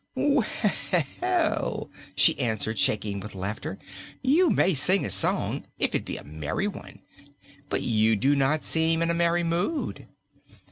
"Well," 0.15 1.91
she 2.15 2.39
answered, 2.39 2.79
shaking 2.79 3.19
with 3.19 3.35
laughter, 3.35 3.77
"you 4.23 4.49
may 4.49 4.73
sing 4.73 5.05
a 5.05 5.11
song 5.11 5.65
if 5.77 5.93
it 5.93 6.05
be 6.05 6.17
a 6.17 6.23
merry 6.23 6.67
one. 6.67 7.03
But 7.69 7.83
you 7.83 8.15
do 8.15 8.35
not 8.35 8.63
seem 8.63 9.03
in 9.03 9.11
a 9.11 9.13
merry 9.13 9.43
mood." 9.43 10.07